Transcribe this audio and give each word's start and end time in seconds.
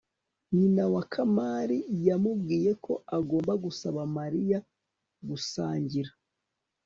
nyina 0.55 0.83
wa 0.93 1.03
kamali 1.13 1.77
yamubwiye 2.07 2.71
ko 2.85 2.93
agomba 3.17 3.53
gusaba 3.63 4.01
mariya 4.17 4.57
gusangira 5.27 6.11